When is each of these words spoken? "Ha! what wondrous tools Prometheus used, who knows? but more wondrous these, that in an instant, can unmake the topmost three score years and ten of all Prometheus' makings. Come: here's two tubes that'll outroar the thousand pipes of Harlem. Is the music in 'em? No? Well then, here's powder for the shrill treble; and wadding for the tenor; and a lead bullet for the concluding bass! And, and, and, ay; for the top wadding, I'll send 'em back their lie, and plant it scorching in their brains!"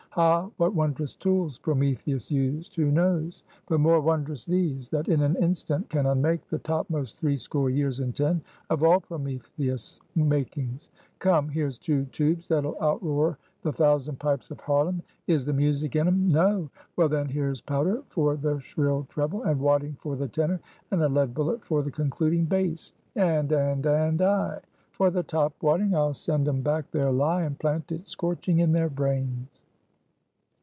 "Ha! 0.15 0.49
what 0.57 0.73
wondrous 0.75 1.15
tools 1.15 1.57
Prometheus 1.57 2.29
used, 2.29 2.75
who 2.75 2.91
knows? 2.91 3.43
but 3.69 3.77
more 3.79 4.01
wondrous 4.01 4.45
these, 4.45 4.89
that 4.89 5.07
in 5.07 5.21
an 5.21 5.37
instant, 5.37 5.87
can 5.89 6.05
unmake 6.05 6.45
the 6.49 6.59
topmost 6.59 7.17
three 7.17 7.37
score 7.37 7.69
years 7.69 8.01
and 8.01 8.13
ten 8.13 8.41
of 8.69 8.83
all 8.83 8.99
Prometheus' 8.99 10.01
makings. 10.15 10.89
Come: 11.19 11.47
here's 11.47 11.77
two 11.79 12.03
tubes 12.11 12.49
that'll 12.49 12.75
outroar 12.81 13.37
the 13.61 13.71
thousand 13.71 14.19
pipes 14.19 14.51
of 14.51 14.59
Harlem. 14.59 15.01
Is 15.27 15.45
the 15.45 15.53
music 15.53 15.95
in 15.95 16.07
'em? 16.09 16.27
No? 16.27 16.69
Well 16.97 17.07
then, 17.07 17.29
here's 17.29 17.61
powder 17.61 18.03
for 18.09 18.35
the 18.35 18.59
shrill 18.59 19.05
treble; 19.07 19.43
and 19.43 19.61
wadding 19.61 19.95
for 20.01 20.17
the 20.17 20.27
tenor; 20.27 20.59
and 20.91 21.01
a 21.01 21.07
lead 21.07 21.33
bullet 21.33 21.63
for 21.63 21.83
the 21.83 21.91
concluding 21.91 22.43
bass! 22.43 22.91
And, 23.15 23.53
and, 23.53 23.85
and, 23.85 24.21
ay; 24.21 24.59
for 24.91 25.09
the 25.09 25.23
top 25.23 25.53
wadding, 25.63 25.95
I'll 25.95 26.13
send 26.13 26.49
'em 26.49 26.61
back 26.61 26.91
their 26.91 27.13
lie, 27.13 27.43
and 27.43 27.57
plant 27.57 27.93
it 27.93 28.09
scorching 28.09 28.59
in 28.59 28.73
their 28.73 28.89
brains!" 28.89 29.47